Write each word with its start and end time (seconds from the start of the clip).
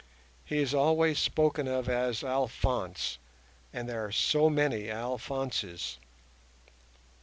He 0.43 0.57
is 0.63 0.73
always 0.73 1.19
spoken 1.19 1.67
of 1.67 1.87
as 1.87 2.23
"Alphonse", 2.23 3.19
and 3.71 3.87
there 3.87 4.03
are 4.03 4.11
so 4.11 4.49
many 4.49 4.89
Alphonses. 4.89 5.99